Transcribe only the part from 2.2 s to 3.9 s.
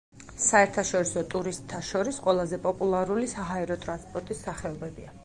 ყველაზე პოპულარული საჰაერო